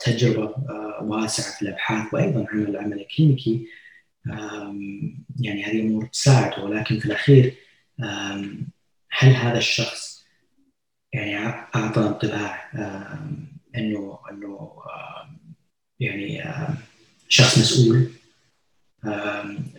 [0.00, 0.54] تجربة
[1.02, 3.66] واسعة في الأبحاث وأيضا عمل العمل الكلينيكي
[5.40, 6.64] يعني هذه امور تساعده.
[6.64, 7.54] ولكن في الأخير
[9.10, 10.24] هل هذا الشخص
[11.12, 11.36] يعني
[11.74, 12.70] أعطى انطباع
[13.76, 14.72] إنه إنه
[16.00, 16.44] يعني
[17.28, 18.10] شخص مسؤول؟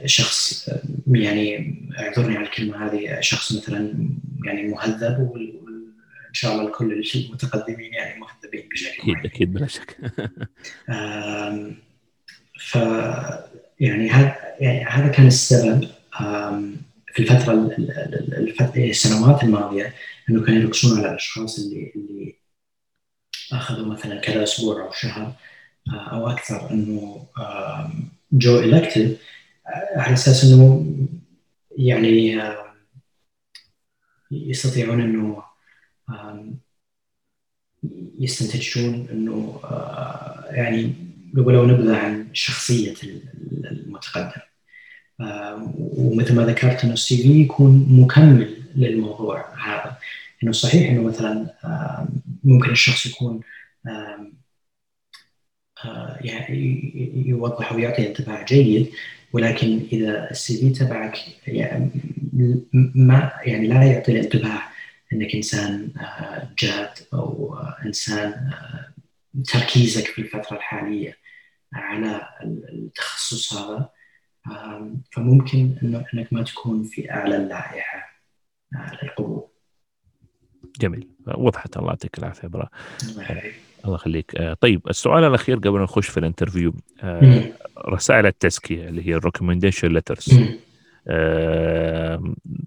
[0.06, 0.70] شخص
[1.08, 4.10] يعني اعذرني على الكلمة هذه شخص مثلا
[4.46, 9.98] يعني مهذب وان شاء الله الكل المتقدمين يعني مهذبين بشكل أكيد أكيد بلا شك.
[12.60, 12.76] ف
[13.80, 15.88] يعني هذا يعني هذا كان السبب
[17.14, 17.76] في الفترة
[18.78, 19.94] السنوات الماضية
[20.30, 22.36] إنه كانوا يركزون على الأشخاص اللي اللي
[23.52, 25.34] أخذوا مثلا كذا أسبوع أو شهر
[25.88, 27.26] آه، أو أكثر إنه
[28.32, 29.18] جو الكتيف
[29.96, 30.86] على أساس إنه
[31.78, 32.42] يعني
[34.32, 35.44] يستطيعون إنه
[38.20, 40.94] يستنتجون إنه آه، يعني
[41.38, 42.94] ولو نبذه عن شخصية
[43.72, 44.42] المتقدم.
[45.78, 49.98] ومثل ما ذكرت إنه السي في يكون مكمل للموضوع هذا.
[50.44, 51.54] إنه صحيح إنه مثلا
[52.44, 53.40] ممكن الشخص يكون
[53.88, 54.32] آه،
[56.22, 56.92] يعني
[57.28, 58.92] يوضح ويعطي انطباع جيد
[59.34, 61.90] ولكن إذا السي في تبعك يعني
[62.96, 64.70] ما يعني لا يعطي الانطباع
[65.14, 68.94] انك انسان آه، جاد أو انسان آه،
[69.44, 71.18] تركيزك في الفترة الحاليه
[71.74, 73.90] على التخصص هذا
[75.12, 75.76] فممكن
[76.14, 78.22] انك ما تكون في اعلى اللائحه
[79.04, 79.48] للقبول.
[80.80, 82.70] جميل وضحت الله يعطيك العافيه برا.
[83.04, 83.54] الله
[83.88, 84.36] يخليك.
[84.36, 86.74] آه، طيب السؤال الأخير قبل نخش في ال interview.
[87.02, 87.44] آه،
[87.90, 90.40] رسائل التزكية اللي هي ال recommendation letters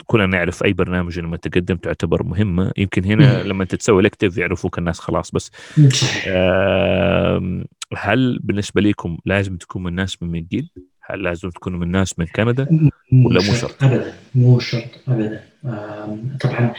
[0.07, 5.01] كلنا نعرف أي برنامج لما تقدم تعتبر مهمه يمكن هنا لما تتسوي elective يعرفوك الناس
[5.01, 5.51] خلاص بس.
[7.97, 10.71] هل بالنسبة لكم لازم تكون من الناس من ميديل؟
[11.01, 14.15] هل لازم تكونوا من الناس من كندا؟ ولا مو شرط؟ ابدا.
[14.35, 15.45] مو شرط ابدا.
[16.41, 16.75] طبعا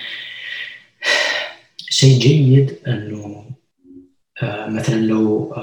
[1.77, 3.45] شيء جيد إنه
[4.67, 5.55] مثلا لو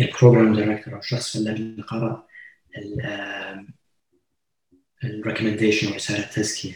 [0.00, 2.26] ال program director أو الشخص في اللجنه قرا
[5.04, 6.72] الريكومنديشن أو رسالة التزكيه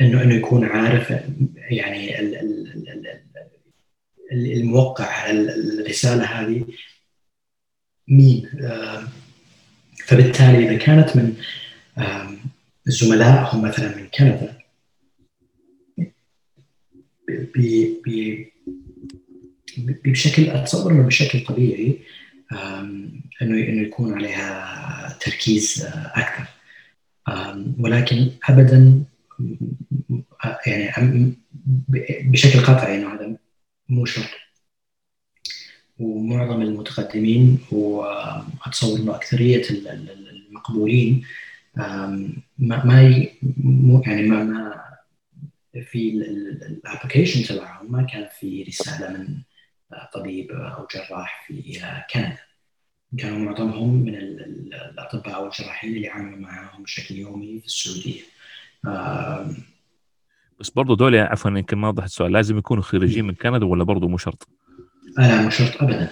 [0.00, 1.12] إنه إنه يكون عارف
[1.54, 2.20] يعني
[4.32, 6.66] الموقع على الرسالة هذه
[8.08, 8.50] مين
[10.06, 11.36] فبالتالي إذا كانت من
[12.86, 14.60] زملائهم مثلا من كندا
[19.78, 21.98] بشكل أتصور إنه بشكل طبيعي
[23.42, 26.44] إنه إنه يكون عليها تركيز أكثر.
[27.78, 29.04] ولكن ابدا
[30.66, 31.34] يعني
[32.24, 33.36] بشكل قطعي إنه هذا
[33.88, 34.30] مو شرط.
[35.98, 41.24] ومعظم المتقدمين وأتصور إنه أكثرية المقبولين
[41.76, 43.02] ما ما
[44.06, 44.80] يعني ما ما
[45.82, 49.42] في الابلكيشن تبعهم ما كان في رسالة من
[50.14, 51.80] طبيب أو جراح في
[52.14, 52.38] كندا.
[53.18, 58.20] كانوا معظمهم من الأطباء والجراحين اللي عملوا معهم بشكل يومي في السعودية.
[60.60, 64.08] بس برضه دول عفوا يمكن ما وضحت السؤال لازم يكونوا خريجين من كندا ولا برضه
[64.08, 64.48] مو شرط؟
[65.18, 66.08] لا مو شرط ابدا.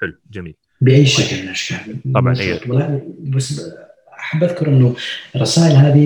[0.00, 0.54] حلو جميل.
[0.80, 2.12] بأي شكل من الأشكال.
[2.14, 2.60] طبعا هي
[3.20, 3.74] بس
[4.18, 4.96] أحب أذكر إنه
[5.36, 6.04] الرسائل هذه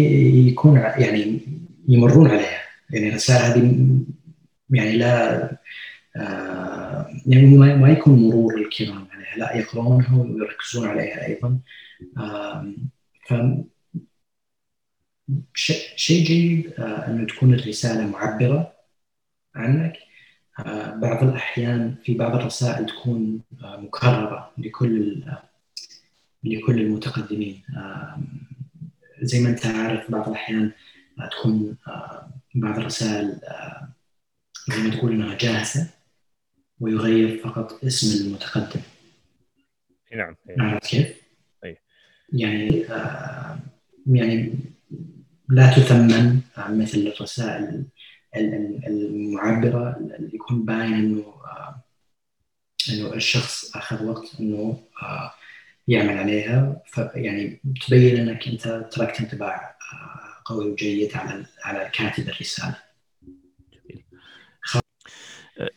[0.49, 1.41] يكون يعني
[1.89, 2.63] يمرون عليها.
[2.91, 3.99] يعني الرسائل هذه
[4.71, 5.59] يعني لا آه
[7.27, 11.59] يعني ما يكون مرور الكرام عليها لا يقرؤونها ويركزون عليها أيضا.
[12.19, 12.73] آه
[13.27, 13.35] ف
[15.97, 18.73] شيء جيد آه أنه تكون الرسالة معبرة
[19.55, 19.93] عنك.
[20.59, 25.25] آه بعض الأحيان في بعض الرسائل تكون آه مكررة لكل
[26.45, 27.63] لكل المتقدمين.
[27.77, 28.21] آه
[29.23, 30.73] زي ما أنت عارف بعض الأحيان
[31.31, 31.77] تكون
[32.55, 33.41] بعض الرسائل
[34.69, 35.98] زي ما تقول إنها جاهزة.
[36.81, 38.81] ويغير فقط اسم المتقدم
[40.17, 41.23] نعم عرفت كيف؟
[41.65, 41.79] أي.
[42.33, 42.87] يعني
[44.07, 44.55] يعني
[45.49, 47.85] لا تثمن مثل الرسائل
[48.87, 51.35] المعبرة اللي يكون باين إنه
[52.91, 54.83] إنه الشخص اخذ وقت إنه
[55.89, 59.77] يعمل عليها فيعني تبين إنك أنت تركت انطباع
[60.45, 62.88] قوي وجيد على على كاتب الرسالة.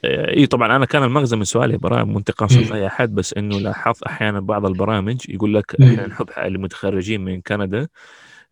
[0.05, 4.03] اي طبعا أنا كان المغزى من سؤالي براء مو انتقاصا لاي أحد بس إنه لاحظت
[4.03, 7.87] أحيانا بعض البرامج يقول لك إحنا نحب المتخرجين من كندا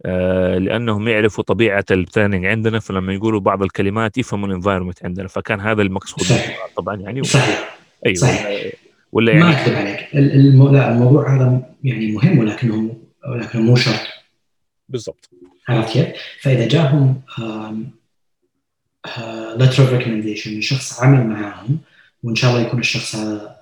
[0.05, 5.27] آه لأنهم يعرفوا طبيعة ال planning عندنا فلما يقولوا بعض الكلمات يفهموا ال environment عندنا
[5.27, 6.67] فكان هذا المقصود صحيح.
[6.77, 8.73] طبعا يعني صحيح أيوه صحيح.
[9.11, 10.07] ولا ما يعني أكذب عليك.
[10.73, 12.97] لا الموضوع هذا يعني مهم ولكنه
[13.29, 14.01] ولكنه مو شرط
[14.89, 15.29] بالضبط
[15.69, 16.07] عرفت كيف؟
[16.41, 17.21] فإذا جاهم
[19.55, 21.79] letter of recommendation من شخص عمل معاهم
[22.23, 23.59] وإن شاء الله يكون الشخص هذا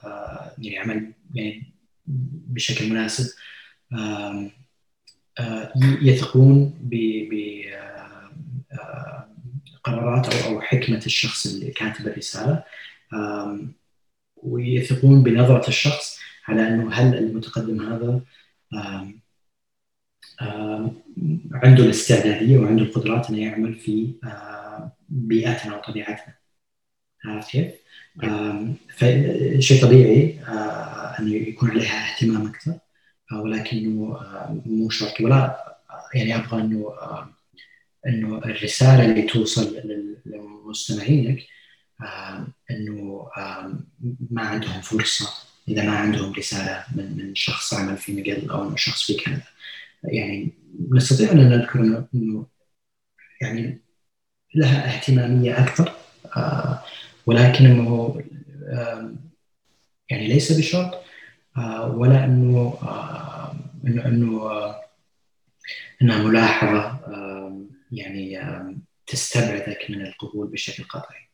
[0.57, 1.73] يعني عمل يعني
[2.47, 3.25] بشكل مناسب
[3.93, 4.51] آه
[6.01, 6.79] يثقون
[9.85, 12.63] بقرارات أو أو حكمة الشخص اللي كاتب الرسالة.
[14.35, 18.21] ويثقون بنظرة الشخص على إنه هل المتقدم هذا
[21.51, 24.13] عنده الاستعدادية وعنده القدرات إنه يعمل في
[25.09, 26.33] بيئتنا وطبيعتنا
[27.25, 27.71] عرفت كيف؟
[28.97, 30.39] فشيء طبيعي
[31.19, 32.79] أنه يكون عليها اهتمام أكثر
[33.33, 34.19] ولكنه
[34.65, 35.21] مو شرط.
[35.21, 35.77] ولا
[36.13, 36.93] يعني أبغى أنه
[38.07, 39.81] أنه الرسالة اللي توصل
[40.25, 41.39] لمستمعينك
[42.71, 43.29] أنه
[44.31, 45.47] ما عندهم فرصة.
[45.67, 49.43] إذا ما عندهم رسالة من من شخص عمل في مجال أو من شخص في كندا.
[50.03, 50.53] يعني
[50.91, 52.45] نستطيع أن نذكر إنه
[53.41, 53.81] يعني
[54.55, 55.91] لها اهتمامية أكثر
[57.25, 58.21] ولكنه
[60.09, 61.03] يعني ليس بشرط
[61.87, 62.77] ولا إنه
[63.87, 64.75] إنه إنه
[66.01, 66.99] إنها ملاحظة
[67.91, 71.27] يعني تستبعدك من القبول بشكل قطعي.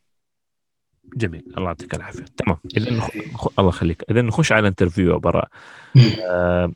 [1.15, 1.43] جميل.
[1.58, 2.26] الله يعطيك العافية.
[2.38, 2.58] تمام.
[2.78, 3.10] إذا نخ...
[3.60, 4.04] الله يخليك.
[4.12, 5.47] إذا نخش على انترفيو براء.
[6.30, 6.71] آه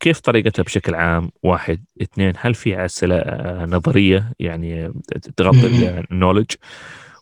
[0.00, 4.92] كيف طريقتها بشكل عام؟ واحد اثنين هل في أسئلة آه نظرية؟ يعني
[5.36, 6.50] تغطي النولج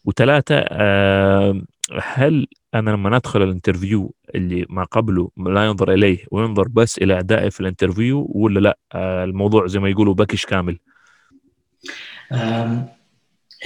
[0.05, 1.63] وثلاثة آه
[2.03, 7.19] هل أنا لما ندخل ال interview اللي ما قبله لا ينظر إليه وينظر بس إلى
[7.19, 10.79] أدائي في ال interview ولا لا؟ آه الموضوع زي ما يقولوا package كامل.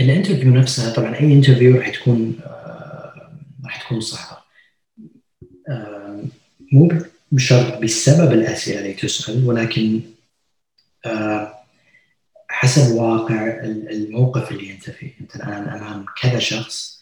[0.00, 3.32] ال interview نفسها طبعا أي interview راح تكون آه
[3.64, 4.40] راح تكون صعبة.
[6.72, 6.88] مو
[7.32, 10.00] بشرط بسبب الأسئلة اللي تسأل ولكن
[12.48, 17.00] حسب واقع الموقف اللي انت فيه أنت الآن أمام كذا شخص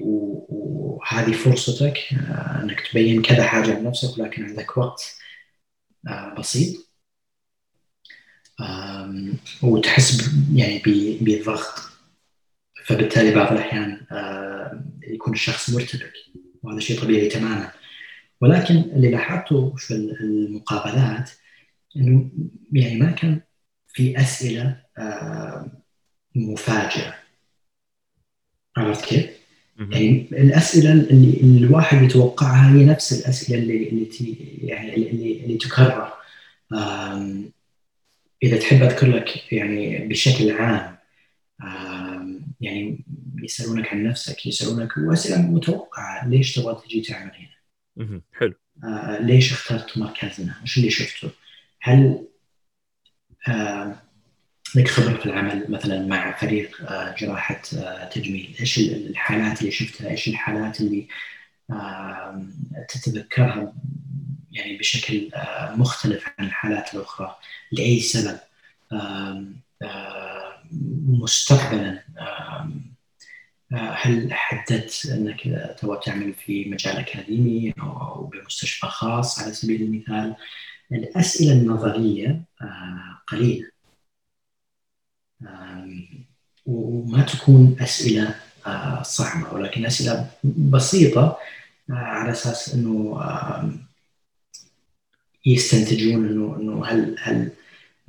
[0.00, 1.98] وهذه فرصتك
[2.62, 5.16] أنك تبين كذا حاجة عن نفسك ولكن عندك وقت
[6.38, 6.90] بسيط.
[9.62, 10.82] وتحس يعني
[11.20, 11.78] بضغط
[12.84, 14.06] فبالتالي بعض الأحيان
[15.02, 16.12] يكون الشخص مرتبك
[16.62, 17.72] وهذا شيء طبيعي تماما.
[18.40, 21.30] ولكن اللي لاحظته في المقابلات
[21.96, 22.30] إنه
[22.72, 23.40] يعني ما كان
[23.88, 24.76] في أسئلة
[26.34, 27.14] مفاجئة
[28.76, 29.30] عرفت كيف؟
[29.92, 34.08] يعني الأسئلة اللي, اللي الواحد يتوقعها هي نفس الأسئلة اللي اللي
[34.62, 36.12] يعني اللي, اللي تكرر
[38.42, 40.96] إذا تحب أذكر لك يعني بشكل عام
[42.60, 43.04] يعني
[43.42, 47.53] يسألونك عن نفسك يسألونك وأسئلة متوقعة ليش تبغى تجي تعمل هنا؟
[48.38, 48.54] حلو
[48.84, 51.30] آه ليش اخترت مركزنا؟ إيش اللي شفته؟
[51.80, 52.26] هل
[53.48, 53.96] آه
[54.76, 60.10] لك خبرة في العمل مثلا مع فريق آه جراحة آه تجميل؟ إيش الحالات اللي شفتها؟
[60.10, 61.08] إيش الحالات اللي
[61.70, 62.42] آه
[62.88, 63.74] تتذكرها
[64.52, 67.36] يعني بشكل آه مختلف عن الحالات الأخرى
[67.72, 68.38] لأي سبب؟
[68.92, 69.44] آه
[71.08, 72.04] مستقبلا
[73.72, 75.40] هل حددت أنك
[75.78, 80.36] تبغى تعمل في مجال أكاديمي أو بمستشفى خاص؟ على سبيل المثال
[80.92, 82.42] الأسئلة النظرية
[83.26, 83.70] قليلة.
[86.66, 88.34] وما تكون أسئلة
[89.02, 91.38] صعبة ولكن أسئلة بسيطة
[91.90, 93.20] على أساس إنه
[95.46, 97.50] يستنتجون إنه إنه هل هل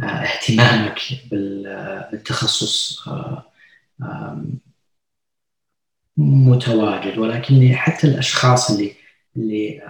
[0.01, 2.99] اهتمامك بالتخصص
[6.17, 8.95] متواجد ولكن حتى الأشخاص اللي
[9.35, 9.81] اللي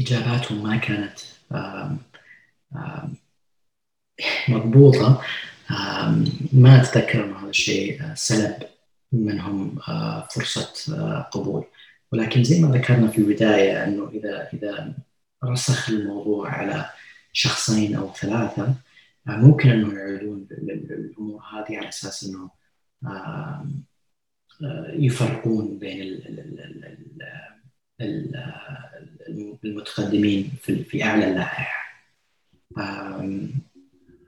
[0.00, 1.18] إجاباتهم ما كانت
[4.48, 5.22] مضبوطة
[6.52, 8.56] ما أتذكر انه هذا الشيء سلب
[9.12, 9.78] منهم
[10.30, 10.72] فرصة
[11.32, 11.64] قبول.
[12.12, 14.94] ولكن زي ما ذكرنا في البداية إنه إذا إذا
[15.44, 16.90] رسخ الموضوع على
[17.32, 18.74] شخصين أو ثلاثة
[19.26, 22.50] ممكن انه يعيدون الأمور هذه على أساس إنه
[24.92, 26.20] يفرقون بين
[29.64, 31.80] المتقدمين في أعلى اللائحة.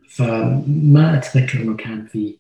[0.09, 2.37] فما أتذكر إنه كان في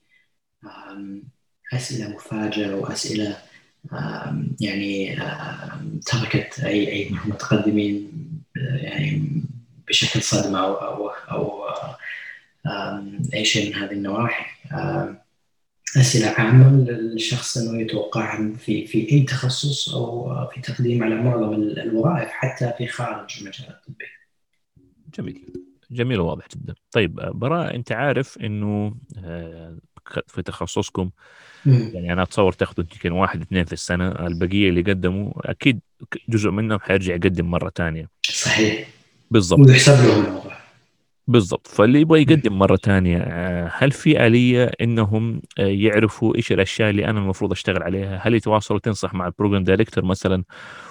[1.72, 3.36] أسئلة مفاجأة واسئله
[4.60, 5.16] يعني
[6.06, 8.12] تركت اي أي من المتقدمين
[8.56, 9.42] يعني
[9.88, 11.62] بشكل صدمة أو أو, أو
[13.34, 14.44] أي شيء من هذه النواحي.
[15.96, 22.28] أسئلة عامة للشخص أنه يتوقعها في في أي تخصص أو في تقديم على معظم الوظائف
[22.28, 24.04] حتى في خارج المجال الطبي.
[25.18, 25.46] جميل
[25.90, 26.74] جميل وواضح جدا.
[26.92, 28.94] طيب براء أنت عارف إنه
[30.26, 31.10] في تخصصكم
[31.66, 35.80] يعني أنا أتصور تاخذوا يمكن واحد اثنين في السنة البقية اللي قدموا أكيد
[36.28, 38.08] جزء منهم حيرجع يقدم مرة ثانية.
[38.22, 38.88] صحيح.
[39.30, 39.68] بالضبط.
[39.68, 40.41] ويحسب لهم.
[41.26, 41.66] بالضبط.
[41.66, 43.18] فاللي يبغى يقدم مرة ثانية
[43.66, 49.14] هل في آلية إنهم يعرفوا إيش الأشياء اللي أنا المفروض أشتغل عليها؟ هل يتواصلوا تنصح
[49.14, 50.44] مع ال program director مثلا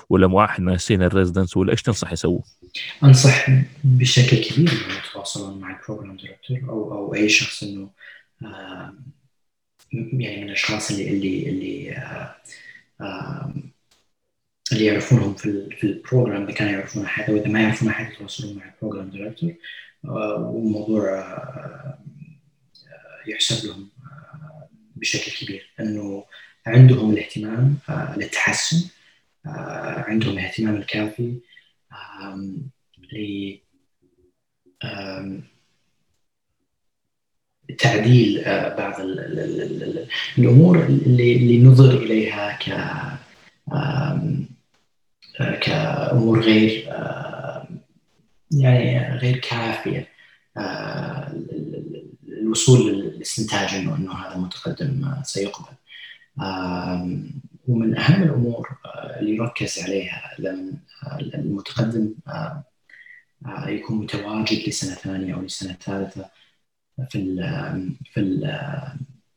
[0.10, 2.42] ولا مع واحد من ال senior residents ولا إيش تنصح يسووا؟
[3.04, 3.50] أنصح
[3.84, 7.90] بشكل كبير إنهم يتواصلون مع ال program director أو أو أي شخص إنه
[9.92, 11.98] يعني من الأشخاص اللي اللي اللي
[14.72, 18.14] اللي يعرفونهم في في ال program إذا كانوا يعرفون احد أو اذا ما يعرفون احد
[18.14, 19.54] يتواصلون مع ال program director.
[20.04, 21.24] وموضوع
[23.28, 23.90] يحسب لهم
[24.96, 26.26] بشكل كبير إنه
[26.68, 27.78] عندهم الاهتمام
[28.18, 28.90] للتحسن
[29.46, 31.40] عندهم الاهتمام الكافي
[37.70, 38.44] لتعديل
[38.78, 39.02] بعض
[40.38, 42.70] الأمور اللي نظر إليها ك
[45.62, 46.88] كأمور غير
[48.52, 50.08] يعني غير كافية.
[52.28, 55.76] الوصول للاستنتاج انه إنه هذا المتقدم سيقبل.
[57.68, 58.78] ومن أهم الأمور
[59.20, 60.74] اللي يركز عليها لما
[61.36, 62.14] المتقدم
[63.68, 66.30] يكون متواجد لسنة ثانية أو لسنة ثالثة
[67.10, 67.36] في
[68.06, 68.48] في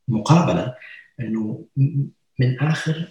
[0.09, 0.75] المقابلة
[1.21, 1.65] إنه
[2.39, 3.09] من آخر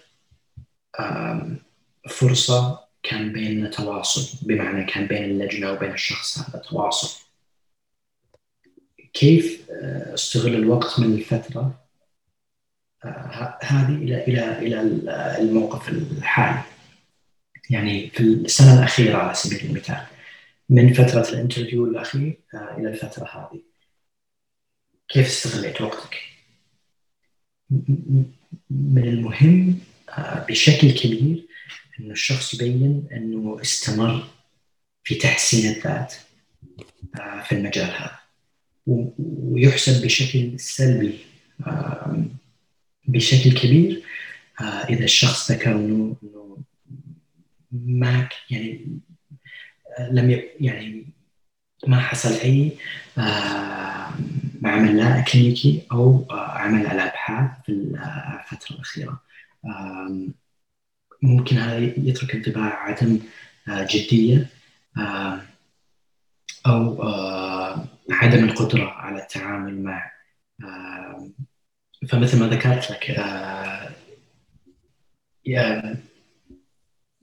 [2.10, 7.24] فرصة كان بيننا تواصل بمعنى كان بين اللجنة وبين الشخص هذا تواصل.
[9.14, 9.70] كيف
[10.14, 11.80] استغل الوقت من الفترة
[13.62, 14.82] هذه إلى إلى إلى
[15.41, 16.62] الموقف الحالي.
[17.70, 20.06] يعني في السنة الأخيرة على سبيل المثال
[20.70, 23.62] من فترة الانترفيو الأخير آه، إلى الفترة هذه.
[25.08, 26.20] كيف استغليت وقتك؟
[28.70, 29.80] من المهم
[30.10, 31.47] آه، بشكل كبير
[32.00, 34.28] إنه الشخص يبين إنه استمر
[35.04, 36.14] في تحسين الذات
[37.44, 38.20] في المجال هذا.
[38.88, 41.20] ويحسب بشكل سلبي
[43.08, 44.04] بشكل كبير
[44.62, 46.18] إذا الشخص ذكر إنه
[47.72, 49.00] ما يعني
[50.12, 51.06] لم يعني
[51.88, 52.72] ما حصل أي
[54.64, 59.22] عمل لا كلينيكي أو عمل على أبحاث في الفترة الأخيرة.
[61.24, 63.20] ممكن هذا يترك انطباع عدم
[63.70, 64.48] جدية
[66.66, 67.04] أو
[68.12, 70.12] عدم القدرة على التعامل مع
[72.10, 73.10] فمثل ما ذكرت لك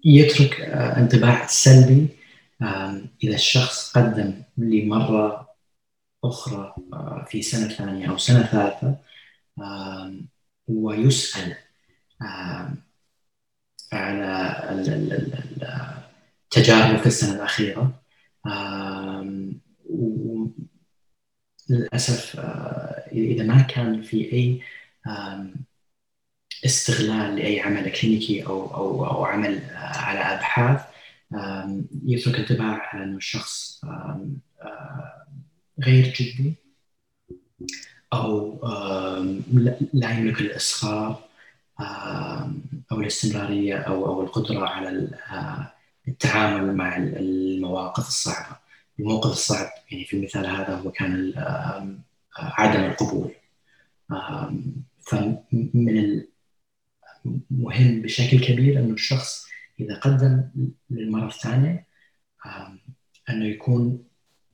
[0.04, 2.08] يترك انطباع سلبي
[3.24, 5.48] إذا الشخص قدم لمرة
[6.24, 6.74] أخرى
[7.26, 8.96] في سنة ثانية أو سنة ثالثة
[10.68, 11.56] ويسأل
[13.92, 14.56] على
[16.46, 18.00] التجارب في السنة الأخيرة.
[21.70, 22.40] للأسف
[23.12, 24.60] إذا ما كان في أي
[26.64, 30.80] استغلال لأي عمل كلينيكي أو أو أو عمل على أبحاث
[32.06, 33.84] يترك انطباع على إنه الشخص
[35.84, 36.54] غير جدي
[38.12, 38.60] أو
[39.92, 41.29] لا يملك الاصرار
[42.92, 45.08] أو الاستمرارية أو أو القدرة على
[46.08, 48.56] التعامل مع المواقف الصعبة.
[49.00, 51.34] الموقف الصعب يعني في المثال هذا هو كان
[52.36, 53.30] عدم القبول.
[55.00, 56.22] فمن
[57.50, 59.46] مهم بشكل كبير انه الشخص
[59.80, 60.44] إذا قدم
[60.90, 61.86] للمرة الثانية
[63.30, 64.04] أنه يكون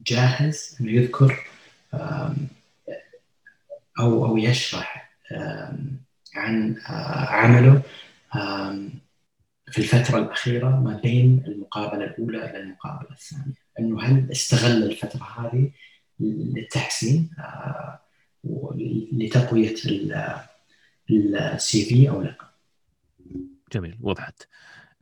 [0.00, 1.46] جاهز أنه يذكر
[3.98, 5.12] أو أو يشرح
[6.36, 6.76] عن
[7.28, 7.82] عمله
[9.70, 13.54] في الفترة الأخيرة ما بين المقابلة الأولى إلى المقابلة الثانية.
[13.80, 15.70] أنه هل استغل الفترة هذه
[16.20, 17.30] للتحسين
[19.12, 19.74] لتقوية
[21.10, 22.36] ال CV أو لا؟
[23.72, 24.42] جميل وضحت.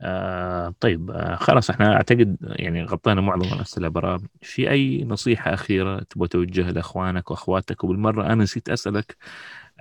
[0.01, 5.99] آه طيب آه خلاص إحنا أعتقد يعني غطينا معظم الأسئلة برا في أي نصيحة أخيرة
[5.99, 9.17] تبغى توجهها لأخوانك وأخواتك؟ وبالمرة أنا نسيت أسألك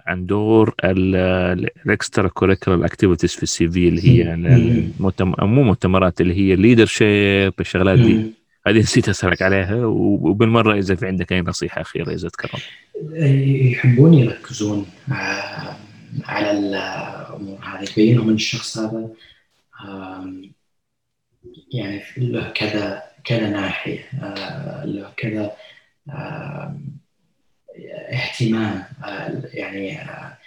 [0.06, 4.36] عن دور ال extracurricular activities في ال CV اللي هي
[5.38, 8.32] مو مؤتمرات اللي هي الليدر شيب الشغلات دي.
[8.66, 12.60] هذه نسيت اسالك عليها وبالمره إذا في عندك أي نصيحة أخيرة إذا تكرم
[13.70, 14.86] يحبون يركزون
[16.24, 17.84] على الأمور هذه.
[17.84, 19.08] تبين من الشخص هذا
[21.72, 25.52] يعني له كذا كذا ناحية آه، له كذا
[28.12, 30.38] اهتمام آه، يعني آه،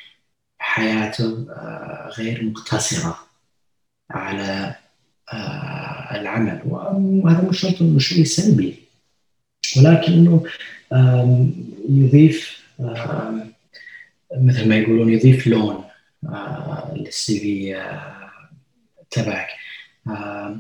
[0.59, 1.45] حياته
[2.17, 3.19] غير مقتصرة
[4.11, 4.75] على
[6.21, 6.61] العمل.
[6.65, 8.75] وهذا مش شرط إنه شيء سلبي
[9.78, 10.43] ولكنه
[11.89, 12.63] يضيف
[14.38, 15.84] مثل ما يقولون يضيف لون
[16.95, 17.83] لل CV
[19.11, 19.47] تبعك.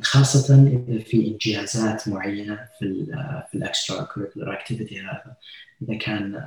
[0.01, 3.05] خاصة إذا في إنجازات معينة في ال
[3.51, 5.35] في ال extracurricular activity هذا.
[5.81, 6.43] إذا كان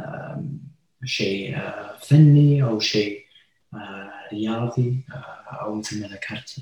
[1.05, 1.59] شيء
[2.01, 3.25] فني أو شيء
[4.33, 5.05] رياضي
[5.61, 6.61] أو مثل ما ذكرت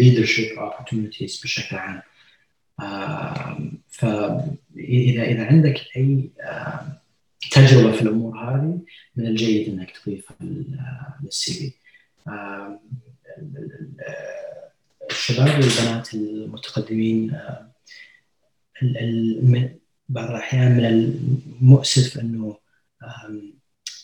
[0.00, 2.02] leadership opportunities بشكل عام.
[3.88, 6.30] فإذا إذا عندك أي
[7.50, 8.80] تجربة في الأمور هذه
[9.16, 10.36] من الجيد أنك تضيفها
[11.22, 11.74] للسي
[15.08, 17.40] في الشباب والبنات المتقدمين
[20.08, 22.56] بعض الأحيان من المؤسف أنه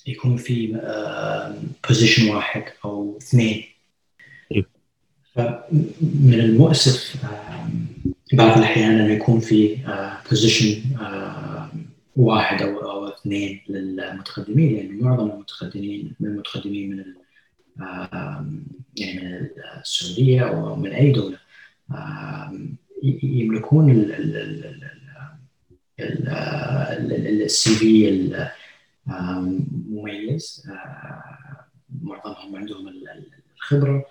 [0.07, 0.81] يكون في
[1.89, 3.65] position واحد أو اثنين
[4.53, 4.67] إيه.
[5.35, 7.17] فمن المؤسف
[8.33, 9.79] بعض الأحيان أنه يكون في
[10.31, 10.83] position
[12.17, 17.05] واحد أو أو اثنين للمتقدمين لأن يعني معظم المتقدمين من المتقدمين من
[18.97, 19.49] يعني من
[19.81, 21.39] السعودية أو من أي دولة
[23.23, 23.91] يملكون
[27.45, 28.09] السي في
[29.09, 30.71] المميز
[32.03, 32.89] معظمهم عندهم
[33.57, 34.05] الخبرة.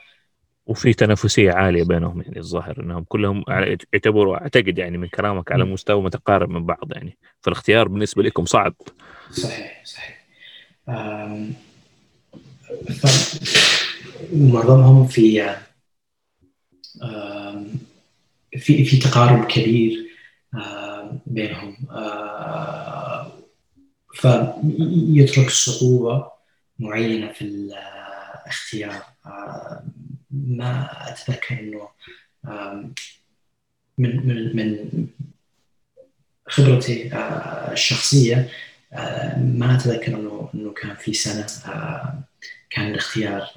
[0.66, 3.44] وفي تنافسية عالية بينهم يعني الظاهر إنهم كلهم
[3.94, 7.18] يعتبروا أعتقد يعني من كلامك على مستوى متقارب من بعض يعني.
[7.42, 8.74] فالاختيار بالنسبة لكم صعب.
[9.32, 10.28] صحيح صحيح.
[14.34, 15.56] معظمهم في
[18.60, 20.08] في في تقارب كبير
[21.26, 21.78] بينهم
[24.14, 26.32] فيترك صعوبة
[26.80, 29.04] معينة في الاختيار.
[30.32, 31.90] ما أتذكر إنه
[33.98, 35.08] من من من
[36.48, 37.10] خبرتي
[37.72, 38.50] الشخصية
[39.38, 41.48] ما أتذكر إنه إنه كان في سنة
[42.70, 43.48] كان الاختيار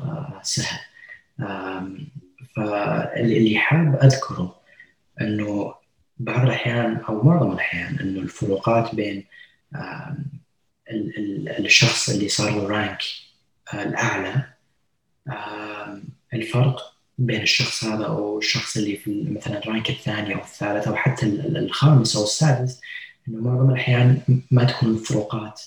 [0.42, 0.80] سهل.
[2.57, 4.59] فاللي حاب أذكره
[5.21, 5.75] إنه
[6.18, 9.25] بعض الأحيان أو معظم الأحيان إنه الفروقات بين
[11.59, 13.03] الشخص اللي صار له رانك
[13.75, 14.45] الأعلى
[16.35, 21.27] الفرق بين الشخص هذا أو الشخص اللي في مثلا الرانك الثاني أو الثالث أو حتى
[21.27, 22.81] الخامس أو السادس
[23.29, 25.62] إنه معظم الأحيان ما تكون الفروقات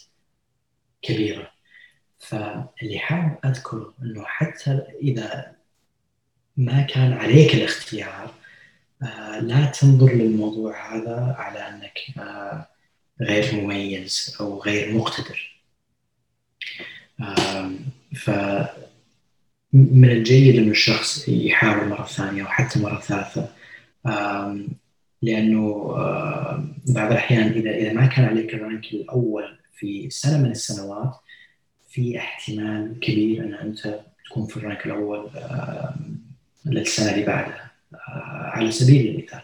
[1.01, 1.51] كبيرة.
[2.19, 5.55] فاللي حاب أذكره إنه حتى إذا
[6.57, 8.42] ما كان عليك الاختيار آه
[9.41, 12.67] لا تنظر للموضوع هذا على أنك آه
[13.21, 15.61] غير مميز أو غير مقتدر.
[17.21, 17.71] آه
[18.15, 18.31] ف
[19.73, 23.49] من الجيد إنه الشخص يحاول مرة ثانية أو حتى مرة ثالثة.
[25.21, 25.93] لأنه
[26.87, 31.15] بعض الأحيان إذا إذا ما كان عليك الرانك الأول في سنة من السنوات
[31.89, 35.29] في احتمال كبير أن أنت تكون في الرانك الأول
[36.65, 37.72] للسنة اللي بعدها.
[38.53, 39.41] على سبيل المثال.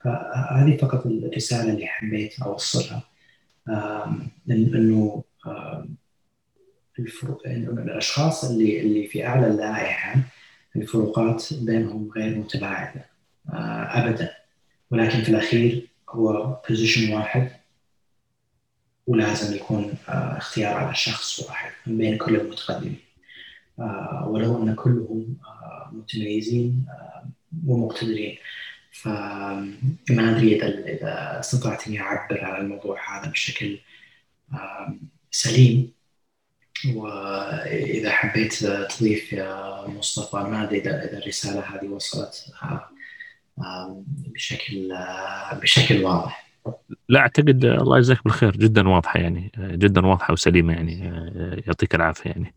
[0.00, 3.02] فهذه فقط الرسالة اللي حبيت أوصلها.
[4.50, 5.24] إنه
[6.98, 10.20] الفروق الأشخاص اللي اللي في أعلى اللائحة
[10.76, 13.06] الفروقات بينهم غير متباعدة
[13.48, 14.30] ابدا.
[14.90, 17.50] ولكن في الأخير هو بوزيشن واحد
[19.06, 22.98] ولازم يكون اختيار على شخص واحد من بين كل المتقدمين.
[24.26, 25.36] ولو أن كلهم
[25.92, 26.86] متميزين
[27.66, 28.38] ومقتدرين
[28.92, 33.78] فما أدري إذا إذا استطعت إني أعبر على الموضوع هذا بشكل
[35.30, 35.92] سليم.
[36.94, 42.46] وإذا حبيت تضيف يا مصطفى ما أدري إذا إذا الرسالة هذه وصلت
[44.06, 44.98] بشكل
[45.52, 46.52] بشكل واضح.
[47.08, 50.98] لا أعتقد الله يجزاك بالخير جدا واضحة يعني جدا واضحة وسليمة يعني
[51.66, 52.54] يعطيك العافية يعني.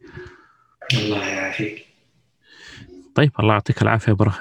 [0.93, 1.85] الله يعافيك.
[3.15, 4.39] طيب الله يعطيك العافية بره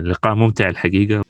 [0.00, 1.24] لقاء ممتع الحقيقة.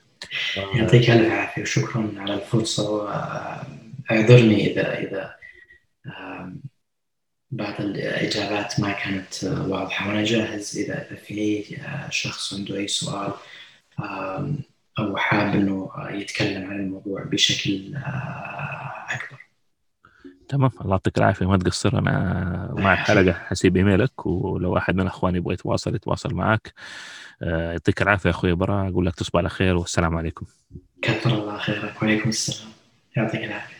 [0.74, 1.62] يعطيك ألف عافية.
[1.62, 5.34] وشكرا على الفرصة وأعذرني إذا إذا
[7.50, 10.08] بعض الإجابات ما كانت واضحة.
[10.08, 11.78] وأنا جاهز إذا في أي
[12.10, 13.32] شخص عنده أي سؤال
[14.98, 17.96] أو حاب إنه يتكلم عن الموضوع بشكل
[19.08, 19.47] أكبر.
[20.48, 20.70] تمام.
[20.80, 21.46] الله يعطيك العافية.
[21.46, 24.26] ما تقصر أنا مع الحلقة حسيب إيميلك.
[24.26, 26.72] ولو أحد من أخواني يبغى يتواصل يتواصل معك
[27.40, 30.46] يعطيك العافية أخوي برا أقول لك تصبح على خير والسلام عليكم.
[31.02, 32.70] كثر الله خيرك وعليكم السلام.
[33.16, 33.74] يعطيك العافية.